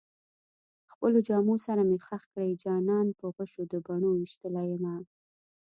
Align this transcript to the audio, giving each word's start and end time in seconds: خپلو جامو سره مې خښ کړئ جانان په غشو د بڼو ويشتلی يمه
خپلو 0.91 1.17
جامو 1.27 1.55
سره 1.65 1.81
مې 1.89 1.97
خښ 2.05 2.23
کړئ 2.31 2.51
جانان 2.63 3.07
په 3.19 3.25
غشو 3.35 3.63
د 3.71 3.73
بڼو 3.85 4.09
ويشتلی 4.13 4.65
يمه 4.73 4.95